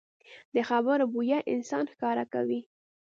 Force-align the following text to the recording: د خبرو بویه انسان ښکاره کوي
د 0.55 0.57
خبرو 0.69 1.03
بویه 1.13 1.39
انسان 1.53 1.85
ښکاره 1.93 2.25
کوي 2.33 2.59